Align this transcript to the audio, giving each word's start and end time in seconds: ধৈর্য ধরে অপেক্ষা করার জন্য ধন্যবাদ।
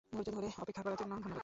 ধৈর্য 0.09 0.29
ধরে 0.35 0.47
অপেক্ষা 0.57 0.83
করার 0.83 0.97
জন্য 0.97 1.13
ধন্যবাদ। 1.15 1.39